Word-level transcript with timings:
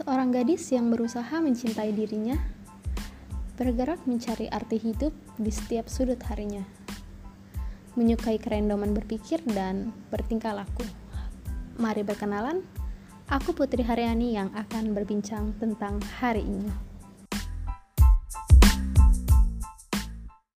Seorang 0.00 0.32
gadis 0.32 0.64
yang 0.72 0.88
berusaha 0.88 1.44
mencintai 1.44 1.92
dirinya, 1.92 2.40
bergerak 3.60 4.00
mencari 4.08 4.48
arti 4.48 4.80
hidup 4.80 5.12
di 5.36 5.52
setiap 5.52 5.92
sudut 5.92 6.16
harinya, 6.24 6.64
menyukai 8.00 8.40
kerendoman 8.40 8.96
berpikir 8.96 9.44
dan 9.52 9.92
bertingkah 10.08 10.56
laku. 10.56 10.88
Mari 11.76 12.00
berkenalan, 12.00 12.64
aku 13.28 13.52
Putri 13.52 13.84
Haryani 13.84 14.40
yang 14.40 14.48
akan 14.56 14.96
berbincang 14.96 15.52
tentang 15.60 16.00
hari 16.16 16.48
ini. 16.48 16.89